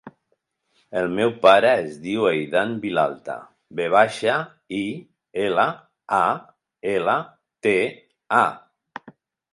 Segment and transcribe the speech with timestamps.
[1.01, 3.35] El meu pare es diu Eidan Vilalta:
[3.81, 4.39] ve baixa,
[4.79, 4.83] i,
[5.45, 5.67] ela,
[6.21, 6.25] a,
[6.97, 7.19] ela,
[7.67, 7.77] te,
[8.43, 9.13] a.